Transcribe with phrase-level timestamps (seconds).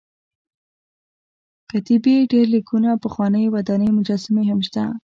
[1.69, 4.83] کتیبې ډبر لیکونه پخوانۍ ودانۍ مجسمې هم شته.